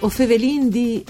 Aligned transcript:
O 0.00 0.08
fevelin 0.08 0.70
di 0.70 1.04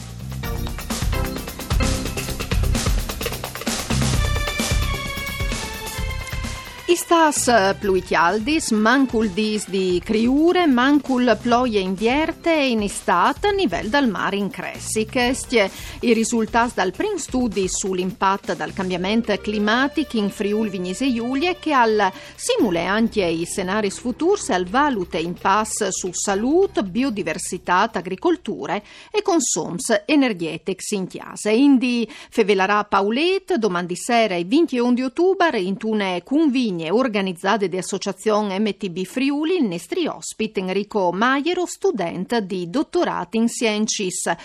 Istas 7.10 7.50
pluitialdis, 7.80 8.70
mancul 8.70 9.32
dis 9.34 9.68
di 9.68 10.00
criure, 10.04 10.68
mancul 10.68 11.36
ploie 11.42 11.80
invierte 11.80 12.54
e 12.54 12.70
in 12.70 12.82
estate 12.82 13.48
a 13.48 13.52
livello 13.52 13.88
del 13.88 14.06
mare 14.08 14.36
in 14.36 14.48
cressi. 14.48 15.08
Questi 15.10 15.58
i 16.02 16.12
risultati 16.12 16.74
dal 16.76 16.92
prim 16.92 17.16
studi 17.16 17.66
sull'impatto 17.66 18.54
del 18.54 18.72
cambiamento 18.72 19.36
climatico 19.38 20.18
in 20.18 20.30
Friuli 20.30 20.70
Vignese 20.70 21.12
Giulia 21.12 21.56
che 21.56 21.72
al 21.72 22.12
simule 22.36 22.84
anche 22.84 23.24
i 23.24 23.44
scenari 23.44 23.90
futuri 23.90 24.40
al 24.50 24.66
valute 24.66 25.18
impasse 25.18 25.90
su 25.90 26.10
salute, 26.12 26.84
biodiversità, 26.84 27.90
agricoltura 27.92 28.76
e 29.10 29.20
consums 29.22 30.04
energetici 30.06 30.94
in 30.94 31.08
chiase. 31.08 31.50
Indi 31.50 32.08
fevelarà 32.08 32.84
Paulet 32.84 33.56
domani 33.56 33.96
sera 33.96 34.36
il 34.36 34.46
21 34.46 34.92
di 34.92 35.02
ottobre 35.02 35.60
in 35.60 35.76
tune 35.76 36.22
convigni 36.22 36.98
organizzate 37.00 37.68
di 37.68 37.76
Associazione 37.76 38.58
MTB 38.58 39.04
Friuli, 39.04 39.56
il 39.56 39.64
nostri 39.64 40.06
ospite 40.06 40.60
Enrico 40.60 41.12
Maiero, 41.12 41.66
studente 41.66 42.46
di 42.46 42.70
dottorato 42.70 43.36
in 43.36 43.48
Sciences 43.48 44.26
a 44.26 44.38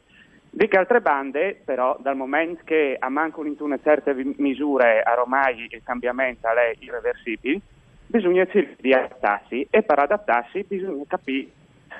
di 0.50 0.68
che 0.68 0.76
altre 0.76 1.00
bande, 1.00 1.58
però, 1.64 1.96
dal 2.00 2.16
momento 2.16 2.62
che 2.64 2.96
a 2.98 3.08
manco 3.08 3.44
in 3.44 3.56
una 3.58 3.78
certa 3.82 4.12
misura 4.36 5.02
ormai 5.18 5.66
il 5.70 5.80
cambiamento 5.82 6.46
è 6.48 6.74
irreversibile, 6.78 7.60
bisogna 8.06 8.46
di 8.76 8.92
adattarsi 8.92 9.66
e 9.70 9.82
per 9.82 9.98
adattarsi 9.98 10.64
bisogna 10.66 11.04
capire 11.06 11.48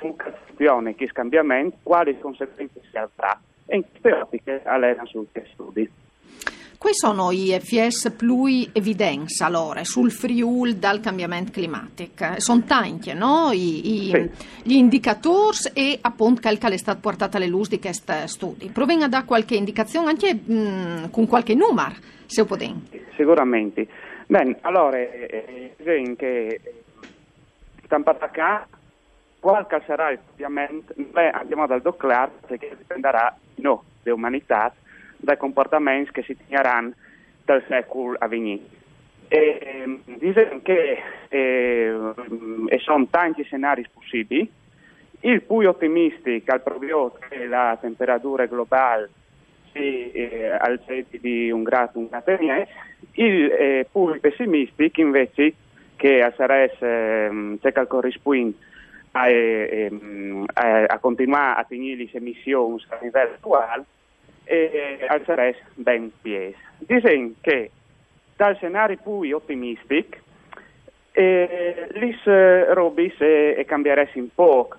in 0.02 0.14
funzione 0.16 0.94
che 0.94 1.10
cambiamento, 1.12 1.78
quali 1.82 2.18
conseguenze 2.18 2.80
si 2.90 2.96
avrà 2.96 3.40
e 3.66 3.76
in 3.76 3.84
queste 3.88 4.12
ottiche 4.12 4.60
allenano 4.64 5.06
sul 5.06 5.28
studi. 5.52 5.88
Quali 6.80 6.96
sono 6.96 7.30
i 7.30 7.54
FS 7.60 8.10
più 8.12 8.46
evidenza 8.72 9.44
allora, 9.44 9.84
sul 9.84 10.10
Friul 10.10 10.76
dal 10.76 11.00
cambiamento 11.00 11.52
climatico? 11.52 12.40
Sono 12.40 12.62
tanti 12.62 13.12
no? 13.12 13.50
I, 13.52 14.06
i, 14.06 14.10
sì. 14.10 14.30
gli 14.62 14.76
indicatori 14.76 15.58
e 15.74 15.98
appunto 16.00 16.40
quel 16.40 16.56
che 16.56 16.68
è 16.68 16.76
stato 16.78 17.00
portato 17.00 17.36
alle 17.36 17.48
luci 17.48 17.72
di 17.72 17.80
questi 17.80 18.14
studi. 18.24 18.70
Provenga 18.70 19.08
da 19.08 19.24
qualche 19.24 19.56
indicazione 19.56 20.08
anche 20.08 20.32
mh, 20.32 21.10
con 21.10 21.26
qualche 21.26 21.54
numero, 21.54 21.96
se 22.24 22.46
potete. 22.46 23.08
Sicuramente. 23.14 23.86
Bene, 24.26 24.56
allora, 24.62 24.96
eh, 24.96 25.74
eh 25.76 26.14
che 26.16 26.60
stampata 27.84 28.30
qua, 28.30 28.66
quale 29.38 29.66
sarà 29.86 30.12
il 30.12 30.18
cambiamento? 30.28 30.94
Beh, 30.96 31.28
andiamo 31.28 31.66
dal 31.66 31.82
Doclar, 31.82 32.30
perché 32.46 32.74
dipenderà, 32.74 33.36
no, 33.56 33.84
dell'umanità 34.02 34.72
dai 35.20 35.36
comportamenti 35.36 36.10
che 36.12 36.22
si 36.22 36.36
terranno 36.48 36.92
dal 37.44 37.62
secolo 37.68 38.16
a 38.18 38.26
venire. 38.26 38.62
E, 39.28 39.58
ehm, 39.62 40.00
dicono 40.18 40.60
che 40.62 40.98
eh, 41.28 42.14
sono 42.78 43.06
tanti 43.08 43.42
scenari 43.44 43.86
possibili. 43.92 44.50
Il 45.22 45.42
più 45.42 45.68
ottimistico 45.68 46.52
al 46.52 46.62
proprio 46.62 47.12
che 47.28 47.46
la 47.46 47.76
temperatura 47.80 48.46
globale 48.46 49.10
si 49.72 50.10
eh, 50.12 50.50
alzetti 50.50 51.20
di 51.20 51.50
un 51.50 51.62
grado, 51.62 51.98
un 51.98 52.08
grado 52.08 52.30
e 52.30 52.66
il 53.12 53.50
eh, 53.52 53.86
più 53.90 54.18
pessimistico 54.18 55.00
invece 55.00 55.54
che 55.96 56.32
sarebbe 56.36 56.76
eh, 56.80 57.58
c'è 57.60 57.72
che 57.72 58.54
a, 59.12 59.28
eh, 59.28 59.90
a, 60.54 60.84
a, 60.84 60.98
continuare 60.98 61.60
a 61.60 61.64
tenere 61.64 61.96
le 61.96 62.08
emissioni 62.12 62.82
a 62.88 62.98
livello 63.02 63.34
attuale 63.34 63.84
e 64.50 65.06
alzerei 65.06 65.54
ben 65.74 66.10
pies. 66.20 66.56
Dicono 66.78 67.32
che 67.40 67.70
dal 68.36 68.56
scenario 68.56 68.98
più 69.02 69.36
ottimistico 69.36 70.18
eh, 71.12 71.86
lis 71.92 72.22
robis 72.24 73.14
e, 73.20 73.54
e 73.56 73.64
cambieresti 73.64 74.18
un 74.18 74.28
po', 74.34 74.70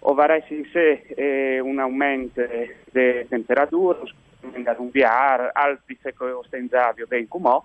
o 0.00 0.14
varesti 0.14 0.54
in 0.56 0.64
sé 0.72 1.04
eh, 1.14 1.60
un 1.60 1.78
aumento 1.78 2.42
di 2.90 3.26
temperatura, 3.28 3.98
un 4.42 4.90
VR, 4.90 5.50
altri 5.52 5.98
secoli 6.00 6.32
ostenzavio 6.32 7.06
ben 7.06 7.28
come 7.28 7.60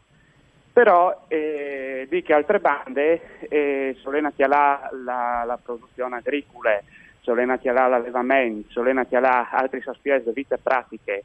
però 0.73 1.25
eh, 1.29 2.05
di 2.09 2.21
che 2.21 2.33
altre 2.33 2.59
bande 2.59 3.47
eh, 3.47 3.95
solena 4.01 4.33
la, 4.35 4.89
la, 5.05 5.43
la 5.45 5.57
produzione 5.63 6.17
agricola, 6.17 6.77
solena 7.21 7.57
l'allevamento, 7.63 8.71
solena 8.71 9.07
altri 9.51 9.81
aspetti 9.85 10.25
di 10.25 10.31
vita 10.33 10.57
pratiche 10.61 11.23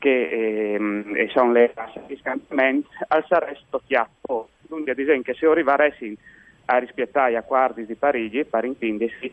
che 0.00 0.74
ehm, 0.74 1.28
sono 1.28 1.52
le 1.52 1.70
tasse 1.72 2.02
di 2.06 2.16
scambiamento, 2.16 2.88
al 3.06 3.24
resto 3.28 3.80
chiappo. 3.86 4.48
Quindi, 4.66 4.90
ad 4.90 4.98
esempio, 4.98 5.34
se 5.34 5.46
arrivassi 5.46 6.16
a 6.64 6.78
rispettare 6.78 7.32
gli 7.32 7.36
accordi 7.36 7.86
di 7.86 7.94
Parigi, 7.94 8.44
per 8.44 8.64
intendersi, 8.64 9.32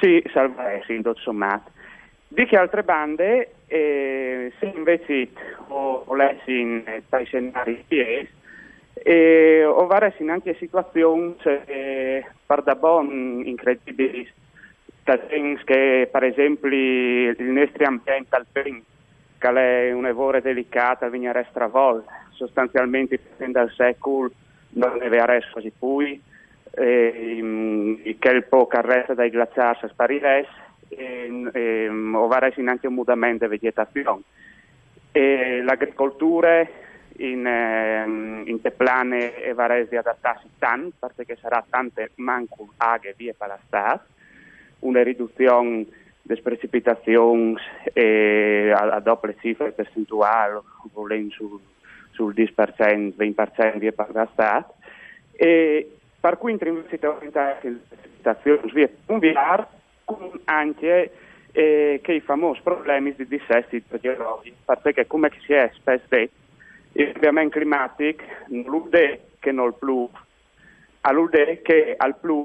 si 0.00 0.24
salveresti 0.32 0.94
in 0.94 1.12
sommato. 1.16 1.70
Di 2.28 2.44
che 2.46 2.56
altre 2.56 2.82
bande, 2.82 3.52
eh, 3.66 4.52
se 4.58 4.72
invece 4.74 5.28
o, 5.68 6.04
o 6.06 6.14
lessi 6.14 6.58
in 6.58 6.82
dai 7.08 7.24
scenari 7.24 7.84
PS, 7.86 8.28
eh, 8.94 9.64
o 9.64 9.86
varessi 9.86 10.26
anche 10.28 10.56
situazioni 10.56 11.36
eh, 11.66 12.24
per 12.44 12.62
da 12.62 12.74
bon 12.74 13.42
incredibili, 13.44 14.28
che 15.64 16.08
per 16.10 16.24
esempio 16.24 16.68
il 16.68 17.36
nostro 17.38 17.86
ambiente 17.86 18.44
che 18.52 18.82
è 19.38 19.92
un'evore 19.92 20.40
delicata, 20.40 21.08
viene 21.08 21.46
stravolta, 21.50 22.10
sostanzialmente 22.30 23.18
dal 23.48 23.70
secolo 23.70 24.30
non 24.70 24.98
deve 24.98 25.18
essere 25.18 25.50
quasi 25.52 25.72
più, 25.76 26.00
e, 26.78 28.16
che 28.18 28.28
il 28.28 28.44
po' 28.44 28.66
carretta 28.66 29.14
dai 29.14 29.30
glaciari 29.30 29.88
spariresse 29.88 30.64
e, 30.88 31.50
e, 31.52 31.88
o 31.88 32.26
varesi 32.26 32.60
anche 32.60 32.86
un 32.86 32.94
mutamento 32.94 33.44
di 33.44 33.50
vegetazione. 33.50 34.22
E 35.12 35.62
l'agricoltura 35.62 36.66
in, 37.18 37.46
ehm, 37.46 38.42
in 38.46 38.60
te 38.60 38.70
plane 38.70 39.34
e 39.42 39.54
varesi 39.54 39.96
adattarsi 39.96 40.48
tanto, 40.58 41.10
perché 41.14 41.36
sarà 41.36 41.64
tante 41.68 42.10
manco 42.16 42.68
aghe 42.76 43.14
vie 43.16 43.32
per 43.32 43.48
la 43.48 43.58
stat, 43.66 44.04
una 44.80 45.02
riduzione 45.02 45.86
delle 46.26 46.42
precipitazioni 46.42 47.56
e 47.92 48.72
a, 48.74 48.96
a 48.96 49.00
doppie 49.00 49.36
cifre 49.40 49.70
percentuali, 49.70 50.58
volendo 50.92 51.32
sul, 51.34 51.60
sul 52.10 52.34
10%, 52.34 53.14
20% 53.16 53.78
vie 53.78 53.92
per 53.92 54.08
la 54.12 54.28
stat, 54.32 54.72
e 55.32 55.90
per 56.18 56.38
cui 56.38 56.52
invece 56.52 57.06
orientare 57.06 57.58
le 57.62 57.78
precipitazioni 57.88 58.72
via 58.72 58.88
VR 59.06 59.66
con 60.04 60.40
anche 60.44 61.12
eh, 61.52 62.00
che 62.02 62.12
i 62.12 62.20
famosi 62.20 62.60
problemi 62.62 63.14
di 63.14 63.26
dissesti 63.26 63.76
idrogeologici, 63.76 64.56
perché 64.64 65.06
come 65.06 65.30
si 65.44 65.52
è 65.52 65.70
spesso 65.74 66.04
detto, 66.08 66.34
il 66.92 67.12
cambiamento 67.12 67.58
climatico 67.58 68.24
non 68.48 68.88
è 68.90 69.20
che 69.38 69.52
non 69.52 69.74
più, 69.78 70.08
allude 71.02 71.62
che 71.62 71.94
al 71.96 72.16
più, 72.16 72.44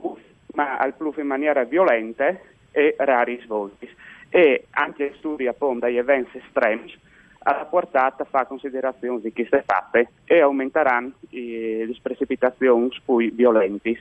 ma 0.54 0.78
al 0.78 0.94
più 0.94 1.12
in 1.18 1.26
maniera 1.26 1.64
violenta 1.64 2.38
e 2.72 2.96
rari 2.98 3.40
svolti. 3.44 3.90
E 4.30 4.68
anche 4.72 5.14
studi 5.18 5.48
appunto 5.48 5.86
dagli 5.86 5.98
eventi 5.98 6.38
estremi 6.38 6.94
alla 7.44 7.66
portata 7.66 8.24
fa 8.24 8.46
considerazioni 8.46 9.22
di 9.22 9.34
queste 9.34 9.64
fatte 9.66 10.10
e 10.26 10.42
aumenteranno 10.42 11.12
le 11.30 11.96
precipitazioni 12.02 12.90
poi 13.04 13.32
violenti 13.32 13.98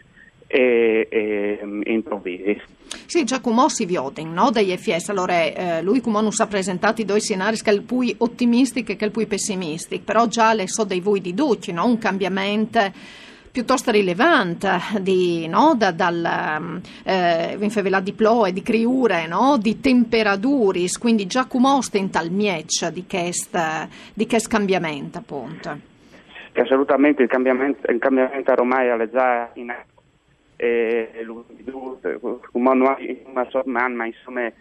e, 0.46 1.06
e 1.08 1.60
improvvisi. 1.84 2.60
Sì, 3.06 3.24
Giacomo 3.24 3.68
si 3.68 3.86
vioden, 3.86 4.32
no, 4.32 4.50
degli 4.50 4.76
FS, 4.76 5.08
allora 5.08 5.44
eh, 5.44 5.82
lui 5.82 6.00
come 6.00 6.20
non 6.20 6.32
ha 6.36 6.46
presentato 6.46 7.00
i 7.00 7.04
due 7.04 7.20
scenari 7.20 7.56
che 7.56 7.70
il 7.70 7.82
più 7.82 8.14
ottimistico 8.18 8.92
e 8.92 8.96
che 8.96 9.04
il 9.04 9.10
più 9.10 9.26
pessimistico, 9.26 10.02
però 10.04 10.26
già 10.26 10.52
le 10.52 10.68
so 10.68 10.84
dei 10.84 11.00
voi 11.00 11.20
di 11.20 11.32
duci, 11.32 11.72
no? 11.72 11.86
un 11.86 11.98
cambiamento 11.98 12.80
piuttosto 13.50 13.90
rilevante 13.90 14.78
di, 15.00 15.46
no? 15.48 15.74
da, 15.76 15.90
dal 15.90 16.80
eh, 17.04 17.56
di 18.00 18.12
plo 18.12 18.46
e 18.46 18.52
di 18.52 18.62
criure, 18.62 19.26
no? 19.26 19.58
di 19.58 19.80
temperature, 19.80 20.86
quindi 20.98 21.26
già 21.26 21.46
come 21.46 21.68
in 21.98 22.10
tal 22.10 22.30
miec 22.30 22.88
di 22.88 23.04
questo 23.06 23.58
di 24.14 24.26
cambiamento 24.48 25.18
appunto. 25.18 25.88
Assolutamente 26.54 27.22
il 27.22 27.28
cambiamento, 27.28 27.90
il 27.90 27.98
cambiamento 27.98 28.52
ormai 28.52 28.88
è 28.88 29.10
già 29.10 29.50
in 29.54 29.70
atto 29.70 30.02
e 30.56 31.08
settimana, 33.50 33.88
ma 33.88 34.06
insomma 34.06 34.52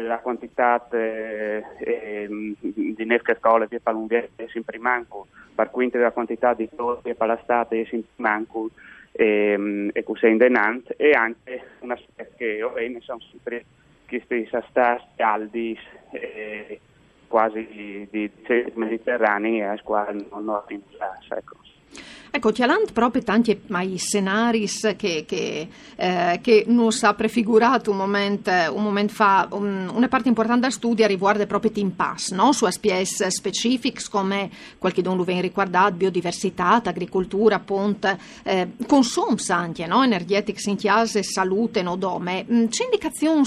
la 0.00 0.18
quantità 0.18 0.86
eh, 0.90 1.64
ehm, 1.78 2.54
di 2.60 3.04
nefche 3.04 3.36
scole 3.38 3.68
che 3.68 3.80
palunghie 3.80 4.30
è 4.36 4.46
sempre 4.48 4.78
manco, 4.78 5.26
per 5.54 5.70
quinto 5.70 5.98
la 5.98 6.10
quantità 6.10 6.54
di 6.54 6.68
torri 6.74 7.14
che 7.14 7.26
l'estate 7.26 7.80
è 7.80 7.84
sempre 7.84 8.10
manco 8.16 8.70
e, 9.12 9.90
e 9.92 10.02
così 10.02 10.26
in 10.28 10.38
denant 10.38 10.94
e 10.96 11.10
anche 11.10 11.62
un 11.80 11.90
aspetto 11.90 12.34
che 12.36 12.46
io 12.46 12.72
ne 12.74 13.00
sono 13.00 13.20
sempre 13.30 13.64
questi 14.06 14.48
stati 14.68 15.04
caldi 15.16 15.78
eh, 16.10 16.80
quasi 17.28 17.66
di, 17.66 18.08
di, 18.10 18.30
di 18.46 18.72
mediterranei 18.74 19.62
a 19.62 19.76
squadra 19.78 20.12
non 20.12 20.48
ho 20.48 20.64
ecco. 20.68 21.56
Ecco, 22.34 22.50
Tialant 22.50 22.92
proprio 22.92 23.22
tanti 23.22 23.60
mai 23.66 23.98
scenari 23.98 24.66
che, 24.96 25.26
che, 25.26 25.68
eh, 25.96 26.40
che 26.42 26.64
non 26.66 26.88
ha 27.02 27.12
prefigurato 27.12 27.90
un 27.90 27.98
momento, 27.98 28.50
un 28.72 28.82
momento 28.82 29.12
fa, 29.12 29.46
un, 29.50 29.90
una 29.92 30.08
parte 30.08 30.28
importante 30.28 30.62
del 30.62 30.72
studio 30.72 31.06
riguarda 31.06 31.44
proprio 31.44 31.70
l'impasse, 31.74 32.34
no? 32.34 32.52
su 32.52 32.66
SPS 32.66 33.26
specifici 33.26 34.08
come 34.08 34.50
qualche 34.78 35.02
dono 35.02 35.24
viene 35.24 35.42
riguardato, 35.42 35.92
biodiversità, 35.92 36.80
agricoltura, 36.82 37.58
ponte, 37.58 38.18
eh, 38.44 38.76
consums 38.86 39.50
anche, 39.50 39.86
no? 39.86 40.02
energetics 40.02 40.64
in 40.64 40.76
chiase, 40.76 41.22
salute, 41.22 41.82
no 41.82 41.96
dome. 41.96 42.46
Mm, 42.50 42.68
c'è 42.68 42.84
indicazioni 42.84 43.44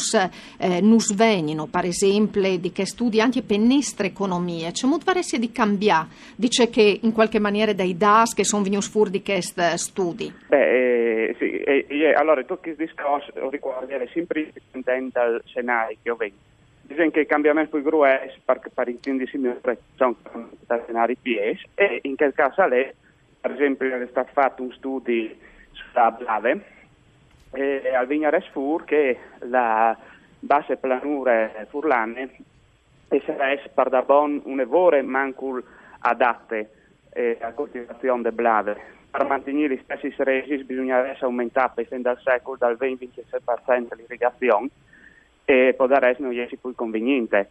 eh, 0.57 0.79
non 0.79 0.99
svegnino, 0.99 1.65
per 1.65 1.85
esempio, 1.85 2.55
di 2.59 2.71
che 2.71 2.85
studi 2.85 3.19
anche 3.19 3.41
per 3.41 3.57
nostre 3.57 4.07
economie, 4.07 4.71
c'è 4.71 4.85
molto 4.85 5.11
di 5.39 5.51
cambiare, 5.51 6.07
dice 6.35 6.69
che 6.69 6.99
in 7.01 7.13
qualche 7.13 7.39
maniera 7.39 7.73
dai 7.73 7.97
DAS 7.97 8.35
che 8.35 8.43
sono 8.43 8.61
venuti 8.61 8.73
Di 9.09 9.21
questi 9.21 9.77
studi? 9.77 10.33
Beh, 10.47 11.27
eh, 11.27 11.35
sì, 11.37 11.57
eh, 11.57 12.13
allora 12.13 12.41
tutto 12.41 12.57
questo 12.61 12.83
discorso 12.83 13.31
riguarda 13.49 13.97
sempre 14.13 14.51
dipendente 14.53 15.19
dal 15.19 15.41
scenario 15.45 15.97
che 16.01 16.09
ho 16.09 16.15
visto. 16.15 16.37
Dicono 16.81 17.09
che 17.09 17.21
il 17.21 17.25
cambiamento 17.25 17.77
più 17.77 17.85
grosso 17.85 18.35
perché 18.45 18.69
per 18.69 18.87
intendersi 18.89 19.39
sono 19.95 20.15
scenari 20.83 21.15
PS 21.15 21.63
e 21.73 21.99
in 22.03 22.15
quel 22.15 22.33
caso 22.33 22.67
lei, 22.67 22.91
per 23.41 23.51
esempio, 23.51 23.95
è 23.95 24.07
stato 24.09 24.29
fatto 24.33 24.61
un 24.61 24.71
studio 24.73 25.29
sulla 25.71 26.11
Blave 26.11 26.63
e 27.53 27.93
al 27.95 28.05
Vignares 28.05 28.45
Fur 28.51 28.83
che 28.83 29.17
la 29.39 29.97
base 30.39 30.77
planure 30.77 31.65
furlane 31.69 32.29
e 33.07 33.21
sarà 33.25 33.55
per 33.73 33.89
da 33.89 34.01
bon 34.01 34.41
un'evore 34.45 35.01
mancul 35.01 35.63
adatte 35.99 36.69
eh, 37.15 37.37
a 37.39 37.53
coltivazione 37.53 38.21
de 38.21 38.31
blade. 38.31 38.77
Per 39.09 39.25
mantenere 39.25 39.75
gli 39.75 39.81
stessi 39.83 40.13
resi 40.17 40.63
bisognerebbe 40.63 41.17
aumentare 41.21 41.83
essendo 41.83 42.09
al 42.09 42.19
secolo 42.21 42.57
dal 42.57 42.77
20-26% 42.79 43.95
l'irrigazione 43.95 44.67
e 45.45 45.75
dare 45.87 46.15
non 46.19 46.37
è 46.37 46.47
più 46.47 46.75
conveniente. 46.75 47.49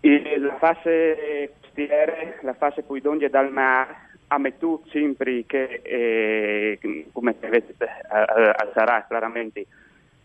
E 0.00 0.38
la 0.38 0.56
fase 0.56 1.52
costiera, 1.60 2.12
la 2.42 2.52
fase 2.52 2.82
poi 2.82 3.00
d'onde 3.00 3.30
dal 3.30 3.50
mare, 3.50 4.04
a 4.28 4.38
metà 4.38 4.66
sempre 4.90 5.44
che, 5.46 5.80
eh, 5.82 6.78
come 7.12 7.34
vedete, 7.40 7.84
eh, 7.84 8.72
sarà 8.74 9.04
chiaramente 9.08 9.66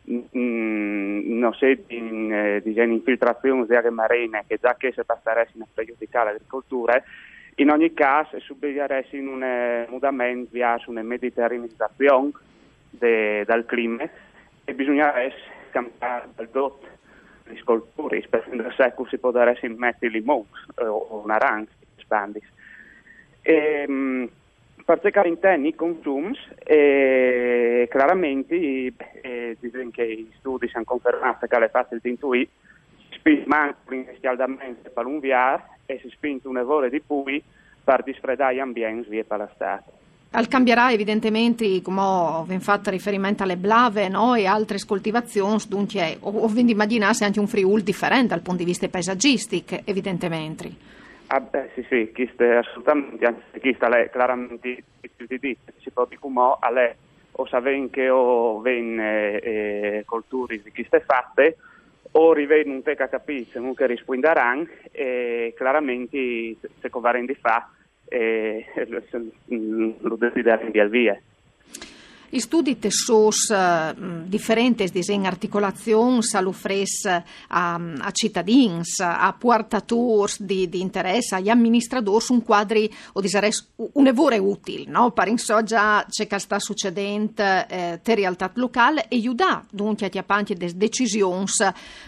non 0.04 1.52
c'è 1.52 1.78
di, 1.86 2.30
eh, 2.32 2.62
di 2.64 2.74
infiltrazione 2.82 3.66
di 3.66 3.76
acque 3.76 3.92
marine 3.92 4.44
che 4.48 4.58
già 4.60 4.76
che 4.76 4.92
si 4.92 5.02
passerebbe 5.06 5.52
a 5.60 5.68
pregiudicare 5.72 6.32
l'agricoltura 6.32 7.02
in 7.56 7.70
ogni 7.70 7.94
caso, 7.94 8.40
subiriresti 8.40 9.18
in 9.18 9.28
un 9.28 9.44
eh, 9.44 9.86
mutamento 9.90 10.50
verso 10.52 10.90
una 10.90 11.04
mediterranizzazione 11.04 12.32
de, 12.90 13.44
del 13.46 13.66
clima 13.66 14.10
e 14.64 14.74
bisognerebbe 14.74 15.34
cambiare 15.70 16.30
dal 16.36 16.50
dot 16.50 16.88
di 17.48 17.58
sculture, 17.58 18.24
per 18.30 18.48
il 18.52 18.74
secolo 18.76 19.08
si 19.10 19.18
potrebbe 19.18 19.68
mettere 19.76 20.12
limoni 20.12 20.48
eh, 20.78 20.86
o 20.86 21.22
un 21.24 21.32
arancio, 21.32 21.74
spandis. 21.98 22.48
E, 23.42 23.88
mh, 23.88 24.30
per 24.86 25.00
cercare 25.02 25.28
in 25.28 25.40
te 25.40 25.54
i 25.54 25.76
consumi, 25.76 26.38
eh, 26.64 27.88
chiaramente 27.92 28.56
eh, 29.22 29.58
che 29.92 30.04
i 30.04 30.32
studi 30.38 30.70
hanno 30.74 30.86
confermato 30.86 31.48
che 31.48 31.60
le 31.60 31.70
facili 31.70 32.00
di 32.02 32.10
intuire 32.10 32.48
spinge 33.12 33.44
manco 33.46 33.94
inizialmente 33.94 34.90
per 34.90 35.06
un 35.06 35.20
VR 35.20 35.62
e 35.94 36.00
si 36.02 36.10
spinge 36.10 36.48
un 36.48 36.56
lavoro 36.56 36.90
di 36.90 37.02
pui 37.02 37.42
per 37.84 38.04
disfredare 38.04 38.60
ambienti 38.60 39.24
la 39.28 39.50
strada. 39.54 39.84
Al 40.34 40.48
cambierà 40.48 40.94
evidentemente, 40.94 41.82
come 41.82 42.02
ho 42.02 42.46
fatto 42.60 42.90
riferimento 42.90 43.44
alle 43.44 43.58
blave 43.58 44.08
no? 44.08 44.36
e 44.36 44.46
altre 44.46 44.78
coltivazioni, 44.86 45.58
dunque 45.68 46.18
ho 46.22 46.48
quindi 46.48 46.72
immaginarsi 46.72 47.26
anche 47.26 47.40
un 47.40 47.48
Friul 47.48 47.82
differente 47.82 48.28
dal 48.28 48.42
punto 48.42 48.60
di 48.60 48.70
vista 48.70 48.88
paesaggistico, 48.88 49.80
evidentemente. 49.84 50.72
Ah 51.28 51.42
beh, 51.42 51.72
sì, 51.76 51.86
sì, 51.90 52.12
questo 52.14 52.44
è 52.44 52.56
assolutamente, 52.56 53.26
anzi, 53.26 53.60
questo 53.60 53.86
è 53.86 54.10
chiaramente 54.10 54.84
più 55.16 55.26
di 55.28 55.58
si 55.80 55.90
può 55.92 56.06
dire 56.06 56.20
come 56.20 56.56
a 56.60 56.72
lei 56.72 56.94
o 57.32 57.48
sapere 57.48 57.90
che 57.90 58.10
o 58.10 58.60
venne 58.60 59.40
eh, 59.40 60.04
colture 60.06 60.62
di 60.62 60.72
queste 60.72 61.02
fatte, 61.02 61.58
un 62.70 62.82
teca 62.84 63.08
capizio, 63.08 63.60
comunque 63.60 63.88
risponderanno 63.88 64.68
e 64.92 65.54
chiaramente 65.56 66.56
se 66.80 66.90
di 67.26 67.36
fa 67.36 67.70
eh, 68.06 68.66
lo 70.02 70.16
desiderano 70.16 70.70
via 70.90 71.22
via. 72.32 72.40
I 72.40 72.40
studi 72.40 72.78
uh, 73.50 73.96
differenti 74.26 74.90
in 75.08 75.26
articolazioni 75.26 76.20
all'uffres 76.32 77.06
a, 77.06 78.12
cittadini, 78.12 78.82
a 79.00 79.36
portatori 79.38 80.34
di, 80.40 80.70
di 80.70 80.82
interesse, 80.82 81.36
agli 81.36 81.50
amministratori, 81.50 82.26
un 82.30 82.44
quadri 82.44 82.92
o 83.14 83.22
disares 83.22 83.68
un 83.76 84.08
evore 84.08 84.38
utile, 84.38 84.86
no? 84.88 85.12
Per 85.12 85.28
so 85.38 85.64
già 85.64 86.06
c'è 86.10 86.28
che 86.28 86.40
sta 86.40 86.60
succedendo 86.60 87.44
eh, 87.68 88.00
te 88.02 88.16
realtà 88.16 88.52
locale 88.56 89.08
e 89.08 89.16
aiuta 89.16 89.66
dunque 89.70 90.10
a 90.14 90.20
apanti 90.20 90.54
des 90.54 90.74
decisioni 90.74 91.46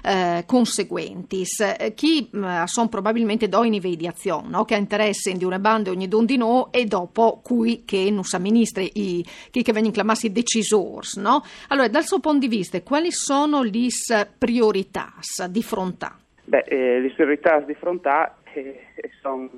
eh, 0.04 0.44
conseguenti. 0.46 1.44
Eh, 1.60 1.94
eh, 2.32 2.64
sono 2.66 2.88
probabilmente 2.88 3.48
livelli 3.48 3.98
di 3.98 4.08
azione, 4.08 4.50
no? 4.50 4.66
Che 4.66 4.76
interesse 4.76 5.34
di 5.34 5.44
una 5.44 5.60
banda 5.60 5.92
ogni 5.92 6.08
don 6.08 6.26
di 6.26 6.38
no 6.38 6.72
e 6.72 6.86
dopo 6.86 7.42
cui 7.44 7.84
che 7.86 8.10
non 8.10 8.24
si 8.24 8.36
amministri 8.36 8.92
i, 8.94 9.26
chi 9.52 9.62
che 9.62 9.72
vengono 9.72 10.13
chiamarsi 10.14 10.32
decisors, 10.32 11.18
no? 11.18 11.44
Allora, 11.70 11.88
dal 11.88 12.04
suo 12.04 12.20
punto 12.20 12.40
di 12.40 12.48
vista, 12.48 12.82
quali 12.82 13.12
sono 13.12 13.64
le 13.64 13.88
priorità 14.38 15.14
di 15.50 15.64
fronte? 15.64 16.08
Beh, 16.46 16.64
eh, 16.68 17.00
le 17.00 17.12
priorità 17.12 17.60
di 17.60 17.74
fronte 17.74 18.10
eh, 18.54 18.80
sono 19.22 19.50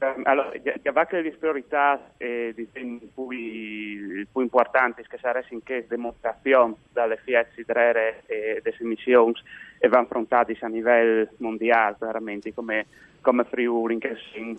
Ehm, 0.00 0.22
allora, 0.24 0.50
che 1.06 1.20
le 1.20 1.32
priorità 1.32 2.12
eh, 2.18 2.54
più, 2.54 3.26
più 3.26 4.40
importanti 4.40 5.04
che 5.08 5.18
sarebbero 5.20 5.60
che 5.64 5.86
dimostrazione 5.88 6.74
dalle 6.92 7.18
fiessi 7.24 7.64
drere 7.66 8.22
e 8.26 8.60
delle 8.62 8.76
emissioni 8.80 9.34
e 9.78 9.88
vanno 9.88 10.04
affrontati 10.04 10.56
a 10.60 10.68
livello 10.68 11.28
mondiale 11.38 11.96
veramente 11.98 12.54
come, 12.54 12.86
come 13.20 13.44
Friuli 13.44 13.98
che 13.98 14.16
un, 14.36 14.56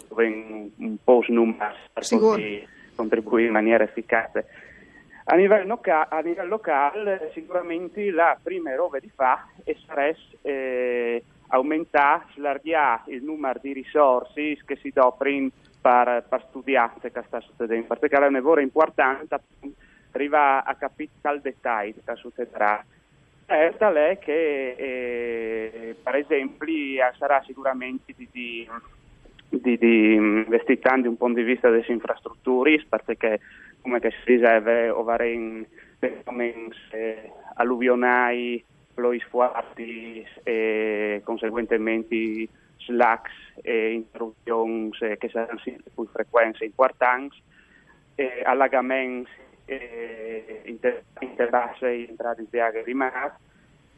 un 0.75 0.97
po' 1.01 1.23
numero 1.27 1.73
per 1.93 2.05
contribuire 2.95 3.47
in 3.47 3.53
maniera 3.53 3.85
efficace. 3.85 4.45
A 5.31 5.35
livello, 5.35 5.67
loca- 5.67 6.09
a 6.09 6.21
livello 6.21 6.49
locale 6.49 7.29
sicuramente 7.33 8.09
la 8.09 8.35
prima 8.41 8.73
roba 8.73 8.97
di 8.97 9.11
fa 9.13 9.47
e 9.63 9.77
sarebbe 9.85 10.17
eh, 10.41 11.23
aumentare, 11.49 12.25
slargare 12.33 13.11
il 13.11 13.23
numero 13.23 13.59
di 13.61 13.73
risorse 13.73 14.57
che 14.65 14.75
si 14.77 14.91
offrono 14.95 15.49
per, 15.79 16.25
per 16.27 16.45
studiare 16.49 16.93
che 16.99 17.23
sta 17.27 17.39
succedendo, 17.41 17.95
perché 17.95 18.15
è 18.15 18.17
una 18.17 18.31
lavoro 18.31 18.59
importante 18.59 19.39
arriva 20.11 20.63
a 20.63 20.73
capire 20.73 21.11
il 21.31 21.41
dettaglio 21.41 22.01
che 22.03 22.15
succederà. 22.15 22.83
Certo 23.45 23.93
è 23.93 24.17
che, 24.17 24.75
eh, 24.77 25.95
per 26.01 26.15
esempio, 26.15 26.67
sarà 27.19 27.39
sicuramente 27.45 28.13
di, 28.17 28.27
di, 28.31 28.67
di, 29.49 29.77
di 29.77 31.07
un 31.07 31.17
punto 31.17 31.39
di 31.39 31.43
vista 31.43 31.69
delle 31.69 31.85
infrastrutture, 31.87 32.83
perché 32.89 33.39
come 33.81 33.99
si 34.01 34.09
dice, 34.25 34.89
ovare 34.89 35.31
in 35.31 35.65
momenti 36.25 36.75
eh, 36.91 37.31
alluvionali, 37.55 38.63
ploi 38.93 39.19
forti 39.19 40.25
e 40.43 41.21
conseguentemente 41.23 42.47
slacks 42.77 43.31
e 43.61 43.93
interruzioni 43.93 44.89
eh, 44.99 45.17
che 45.17 45.29
saranno 45.29 45.59
sempre 45.59 45.91
più 45.93 46.07
frequenti 46.07 46.65
importanti, 46.65 47.41
e 48.15 48.41
allagamenti 48.43 49.31
e 49.65 50.61
inter- 50.65 51.03
interbasse 51.19 51.87
e 51.87 52.07
entrate 52.09 52.45
di 52.49 52.59
acqua 52.59 52.81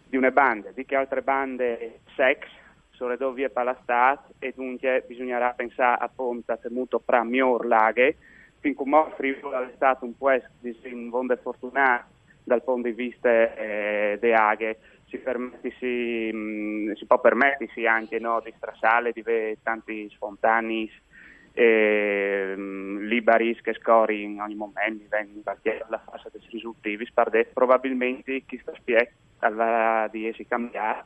di 0.06 0.18
una 0.18 0.32
banda, 0.32 0.72
di 0.72 0.86
che 0.86 0.96
altre 0.96 1.22
bande? 1.22 2.00
Sex 2.16 2.46
sulle 2.92 3.18
dove 3.18 3.50
per 3.50 3.64
la 3.64 3.78
Stat 3.82 4.34
e 4.38 4.54
dunque 4.56 5.04
bisognerà 5.08 5.54
pensare 5.54 6.04
appunto 6.04 6.52
a 6.52 6.58
temuto 6.58 7.02
fra 7.04 7.24
miglior 7.24 7.66
laghe, 7.66 8.18
finché 8.62 8.84
mo 8.86 9.12
Friuli 9.18 9.56
è 9.56 9.72
stato 9.76 10.06
un 10.06 10.16
po' 10.16 10.32
in 10.32 11.10
vonde 11.10 11.38
fortunato 11.38 12.06
dal 12.44 12.64
punto 12.64 12.88
di 12.88 12.94
vista 12.94 13.30
eh, 13.30 14.18
delle 14.20 14.34
aghe. 14.34 14.80
Si, 15.08 15.22
si, 15.78 16.32
mh, 16.32 16.94
si, 16.94 17.06
può 17.06 17.20
permettersi 17.20 17.86
anche 17.86 18.18
no, 18.18 18.40
di 18.42 18.54
strasale, 18.56 19.12
di 19.12 19.24
tanti 19.62 20.10
spontanei 20.10 20.90
eh, 21.54 22.54
liberi 22.56 23.60
che 23.62 23.74
scori 23.74 24.24
in 24.24 24.40
ogni 24.40 24.56
momento, 24.56 25.04
perché 25.44 25.84
la 25.90 26.00
fase 26.00 26.30
dei 26.32 26.42
risultati 26.50 27.48
probabilmente 27.52 28.44
chi 28.46 28.58
sta 28.62 28.72
spiegando 28.74 30.10
di 30.12 30.28
essi 30.28 30.46
cambiare 30.46 31.04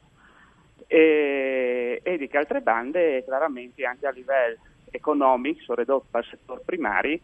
e, 0.87 1.99
e, 2.03 2.17
di 2.17 2.27
che 2.27 2.37
altre 2.37 2.61
bande 2.61 3.23
chiaramente 3.23 3.85
anche 3.85 4.05
a 4.05 4.11
livello 4.11 4.57
economico 4.91 5.61
sono 5.61 5.79
ridotte 5.79 6.17
il 6.17 6.25
settore 6.29 6.61
primario 6.63 7.19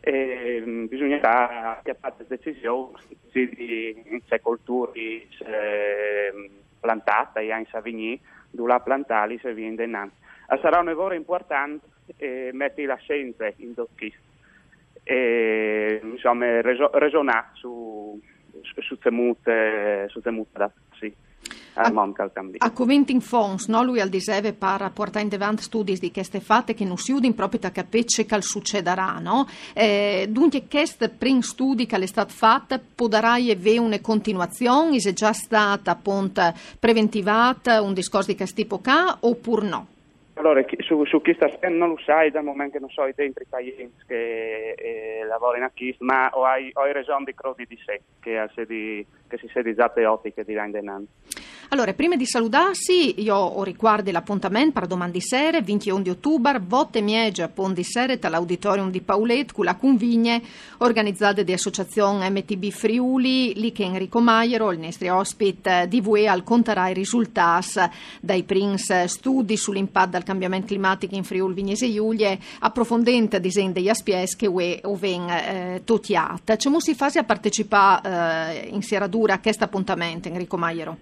e 0.00 0.62
mm, 0.64 0.86
bisognerà 0.86 1.80
fate 1.98 2.24
decisioni 2.26 2.92
di 3.32 4.02
in 4.06 4.20
sé 4.26 4.40
colture 4.40 4.92
eh, 4.94 6.50
plantata 6.80 7.40
in 7.40 7.66
Savigny, 7.70 8.18
dove 8.50 8.80
plantali 8.82 9.38
se 9.38 9.54
viene 9.54 9.76
denanza. 9.76 10.16
Sarà 10.60 10.80
un 10.80 10.86
lavoro 10.86 11.14
importante 11.14 11.86
eh, 12.16 12.50
mettere 12.52 12.86
la 12.86 12.96
scienza 12.96 13.50
in 13.56 13.74
docchi 13.74 14.12
e 15.02 16.00
insomma 16.02 16.60
ragionare 16.60 17.48
su, 17.54 18.20
su, 18.80 18.98
temute, 18.98 20.06
su 20.08 20.20
temute 20.20 20.70
sì 20.98 21.14
A 22.58 22.70
Coventing 22.72 23.20
Fons, 23.20 23.68
no? 23.68 23.82
lui 23.82 24.00
al 24.00 24.08
diseve 24.08 24.52
para 24.52 24.90
portare 24.90 25.24
in 25.24 25.30
davanti 25.30 25.62
studi 25.62 25.98
di 25.98 26.10
queste 26.10 26.40
fatte 26.40 26.74
che 26.74 26.84
non 26.84 26.96
si 26.96 27.12
udin 27.12 27.34
proprio 27.34 27.60
da 27.60 27.70
capire 27.70 28.24
che 28.26 28.42
succederà, 28.42 29.18
no? 29.18 29.46
Eh, 29.74 30.26
dunque, 30.28 30.64
questo 30.68 31.08
primo 31.08 31.42
studi 31.42 31.86
che 31.86 31.96
è 31.96 32.06
stato 32.06 32.32
fatto 32.32 32.78
potrà 32.94 33.32
avere 33.32 33.78
una 33.78 34.00
continuazione? 34.00 34.96
È 34.96 35.12
già 35.12 35.32
stata 35.32 35.90
appunto 35.90 36.42
preventivata 36.78 37.82
un 37.82 37.94
discorso 37.94 38.30
di 38.30 38.36
questo 38.36 38.56
tipo 38.56 38.78
qua 38.78 39.16
oppure 39.20 39.68
no? 39.68 39.86
Allora, 40.40 40.64
su, 40.78 41.04
su 41.04 41.20
chi 41.20 41.34
sta 41.34 41.50
non 41.68 41.90
lo 41.90 41.98
sai 42.02 42.30
dal 42.30 42.44
momento 42.44 42.72
che 42.72 42.78
non 42.78 42.88
so 42.88 43.04
i 43.04 43.12
dentro 43.14 43.42
i 43.42 43.46
paesi 43.46 43.92
che 44.06 44.70
eh, 44.70 45.24
lavorano 45.26 45.66
a 45.66 45.70
KIS, 45.74 45.96
ma 45.98 46.30
ho, 46.32 46.44
ho 46.44 46.92
ragione 46.92 47.24
di 47.24 47.34
crodi 47.34 47.66
di 47.68 47.78
sé, 47.84 48.00
che, 48.20 48.48
sedi, 48.54 49.04
che 49.28 49.36
si 49.36 49.48
sedi 49.52 49.74
già 49.74 49.90
teotiche 49.90 50.42
di 50.44 50.54
Landenan. 50.54 51.06
Allora, 51.72 51.94
prima 51.94 52.16
di 52.16 52.26
salutarsi, 52.26 53.22
io 53.22 53.36
ho 53.36 53.62
riguardo 53.62 54.10
l'appuntamento 54.10 54.72
per 54.72 54.88
domani 54.88 55.20
sera, 55.20 55.60
21 55.60 56.02
di 56.02 56.10
ottobre, 56.10 56.58
vote 56.58 57.00
miege 57.00 57.44
a 57.44 57.48
Pon 57.48 57.74
di 57.74 57.84
sera 57.84 58.16
all'auditorium 58.20 58.90
di 58.90 59.00
Paulet, 59.00 59.52
con 59.52 59.66
la 59.66 59.76
convigne 59.76 60.42
organizzate 60.78 61.44
di 61.44 61.52
associazione 61.52 62.28
MTB 62.28 62.70
Friuli, 62.70 63.54
lì 63.54 63.70
che 63.70 63.84
Enrico 63.84 64.18
Maiero, 64.18 64.72
il 64.72 64.80
nostro 64.80 65.14
ospite 65.14 65.86
di 65.88 66.00
VE, 66.00 66.26
al 66.26 66.42
conterà 66.42 66.88
i 66.88 66.92
risultati 66.92 67.88
dai 68.20 68.42
Prince 68.42 69.06
studi 69.06 69.56
sull'impatto 69.56 70.10
del 70.10 70.24
cambiamento 70.24 70.66
climatico 70.66 71.14
in 71.14 71.22
Friuli 71.22 71.54
Vignese 71.54 71.88
Giulie, 71.92 72.36
approfondente 72.58 73.38
disegno 73.38 73.70
degli 73.70 73.88
aspies 73.88 74.34
che 74.34 74.48
UE 74.48 74.80
oven 74.82 75.30
eh, 75.30 75.82
totiata. 75.84 76.56
C'è 76.56 76.68
si 76.78 76.96
fase 76.96 77.20
a 77.20 77.24
partecipare 77.24 78.64
eh, 78.64 78.68
in 78.72 78.82
Sieradura 78.82 79.34
a 79.34 79.40
questo 79.40 79.62
appuntamento, 79.62 80.26
Enrico 80.26 80.56
Maiero? 80.56 80.98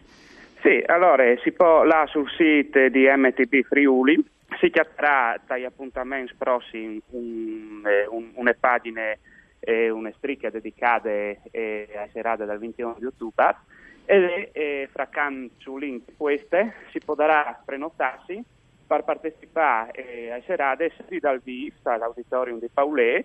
Sì, 0.62 0.82
allora 0.86 1.24
si 1.42 1.52
può 1.52 1.84
là 1.84 2.04
sul 2.06 2.28
sito 2.30 2.88
di 2.88 3.06
MTP 3.06 3.62
Friuli 3.66 4.24
si 4.58 4.70
chiamerà 4.70 5.40
dagli 5.46 5.64
appuntamenti 5.64 6.34
prossimi 6.36 7.00
un, 7.10 7.82
eh, 7.86 8.06
un, 8.08 8.30
una 8.34 8.54
pagina 8.58 9.14
e 9.60 9.90
una 9.90 10.10
striscia 10.16 10.50
dedicata 10.50 11.08
eh, 11.08 11.88
a 11.96 12.08
serate 12.12 12.44
dal 12.44 12.58
21 12.58 12.96
di 12.98 13.04
ottobre 13.04 13.56
e 14.04 14.50
eh, 14.52 14.88
fra 14.90 15.06
can 15.08 15.50
su 15.58 15.76
link 15.76 16.16
queste 16.16 16.74
si 16.90 16.98
potrà 17.04 17.60
prenotarsi 17.64 18.42
per 18.86 19.04
partecipare 19.04 19.92
eh, 19.92 20.30
a 20.30 20.40
serate 20.46 20.92
sia 21.06 21.18
dal 21.20 21.40
VIF, 21.42 21.74
dall'auditorium 21.82 22.58
di 22.58 22.70
Paulè, 22.72 23.22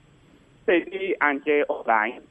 e 0.66 1.16
anche 1.18 1.64
online, 1.68 2.22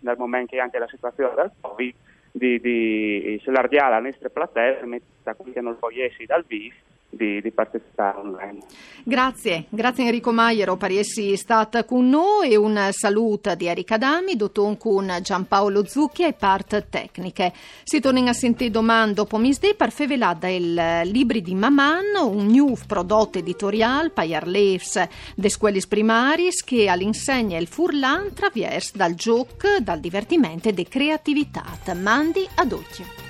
dal 0.00 0.16
momento 0.16 0.54
che 0.54 0.60
anche 0.60 0.78
la 0.78 0.88
situazione 0.88 1.34
del 1.34 1.50
Covid 1.60 1.94
di, 2.40 2.58
di 2.58 3.42
allargare 3.44 3.90
la 3.90 4.00
nostra 4.00 4.30
platea, 4.30 4.80
da 5.22 5.34
quelli 5.34 5.52
che 5.52 5.60
non 5.60 5.76
vogliessi 5.78 6.24
dal 6.24 6.44
VIF, 6.46 6.74
di, 7.10 7.40
di, 7.42 7.50
partecipare 7.50 8.18
online. 8.18 8.60
Grazie, 9.02 9.64
grazie 9.68 10.04
Enrico 10.04 10.32
Maiero 10.32 10.76
per 10.76 10.92
essere 10.92 11.36
stato 11.36 11.84
con 11.84 12.08
noi 12.08 12.50
e 12.50 12.56
un 12.56 12.88
saluto 12.92 13.54
di 13.54 13.66
Erika 13.66 13.98
Dami, 13.98 14.36
dottor 14.36 14.78
con 14.78 15.18
Giampaolo 15.20 15.84
Zucchi 15.84 16.24
e 16.24 16.32
part 16.32 16.86
tecniche. 16.88 17.52
Si 17.82 18.00
torna 18.00 18.30
a 18.30 18.32
sentire 18.32 18.70
domani 18.70 19.12
dopo 19.12 19.38
misdè 19.38 19.74
per 19.74 19.90
fevelare 19.90 20.54
il 20.54 21.00
libri 21.04 21.42
di 21.42 21.54
Maman, 21.54 22.16
un 22.22 22.46
new 22.46 22.74
prodotto 22.86 23.38
editoriale 23.38 24.10
per 24.10 24.46
leaves 24.46 25.02
de 25.34 25.48
scuole 25.48 25.80
primaris 25.88 26.62
che 26.62 26.88
all'insegna 26.88 27.58
il 27.58 27.66
furlan 27.66 28.32
traverso 28.32 28.92
dal 28.96 29.14
gioco, 29.14 29.68
dal 29.80 30.00
divertimento 30.00 30.68
e 30.68 30.72
de 30.72 30.84
creatività. 30.84 31.64
Mandi 31.94 32.46
ad 32.54 32.72
occhio. 32.72 33.29